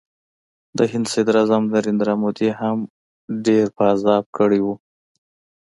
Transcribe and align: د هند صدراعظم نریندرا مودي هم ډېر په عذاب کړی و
د 0.77 0.79
هند 0.91 1.05
صدراعظم 1.13 1.63
نریندرا 1.75 2.13
مودي 2.21 2.49
هم 2.59 2.77
ډېر 3.45 3.65
په 3.75 3.83
عذاب 3.91 4.23
کړی 4.37 4.59
و 4.65 4.67